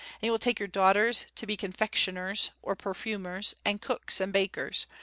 And 0.15 0.21
he 0.21 0.31
will 0.31 0.39
take 0.39 0.57
your 0.59 0.65
daughters 0.67 1.25
to 1.35 1.45
be 1.45 1.55
confectioners 1.55 2.49
[or 2.63 2.75
perfumers] 2.75 3.53
and 3.63 3.79
cooks 3.83 4.19
and 4.19 4.33
bakers. 4.33 4.87